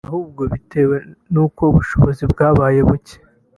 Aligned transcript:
ahubwo 0.07 0.43
bitewe 0.53 0.97
nuko 1.31 1.61
ubushobozi 1.71 2.23
bwabaye 2.31 2.79
buke 2.87 3.15